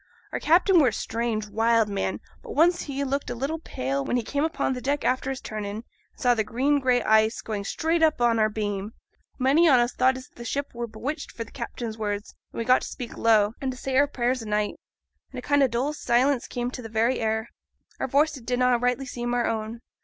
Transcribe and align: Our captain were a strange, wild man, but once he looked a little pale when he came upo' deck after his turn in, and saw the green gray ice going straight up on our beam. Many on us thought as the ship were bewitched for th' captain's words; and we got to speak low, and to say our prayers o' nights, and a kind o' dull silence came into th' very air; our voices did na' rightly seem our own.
Our 0.31 0.39
captain 0.39 0.79
were 0.79 0.87
a 0.87 0.93
strange, 0.93 1.47
wild 1.47 1.87
man, 1.87 2.21
but 2.41 2.53
once 2.55 2.81
he 2.81 3.03
looked 3.03 3.29
a 3.29 3.35
little 3.35 3.59
pale 3.59 4.03
when 4.03 4.17
he 4.17 4.23
came 4.23 4.43
upo' 4.43 4.71
deck 4.79 5.05
after 5.05 5.29
his 5.29 5.41
turn 5.41 5.63
in, 5.63 5.75
and 5.75 5.83
saw 6.15 6.33
the 6.33 6.43
green 6.43 6.79
gray 6.79 7.03
ice 7.03 7.39
going 7.43 7.63
straight 7.65 8.01
up 8.01 8.19
on 8.19 8.39
our 8.39 8.49
beam. 8.49 8.93
Many 9.37 9.69
on 9.69 9.79
us 9.79 9.93
thought 9.93 10.17
as 10.17 10.29
the 10.29 10.43
ship 10.43 10.73
were 10.73 10.87
bewitched 10.87 11.31
for 11.31 11.43
th' 11.43 11.53
captain's 11.53 11.99
words; 11.99 12.33
and 12.51 12.57
we 12.57 12.65
got 12.65 12.81
to 12.81 12.87
speak 12.87 13.15
low, 13.15 13.53
and 13.61 13.69
to 13.71 13.77
say 13.77 13.95
our 13.95 14.07
prayers 14.07 14.41
o' 14.41 14.47
nights, 14.49 14.77
and 15.31 15.37
a 15.37 15.41
kind 15.43 15.61
o' 15.61 15.67
dull 15.67 15.93
silence 15.93 16.47
came 16.47 16.69
into 16.69 16.81
th' 16.81 16.89
very 16.91 17.19
air; 17.19 17.49
our 17.99 18.07
voices 18.07 18.41
did 18.41 18.57
na' 18.57 18.77
rightly 18.81 19.05
seem 19.05 19.35
our 19.35 19.45
own. 19.45 19.81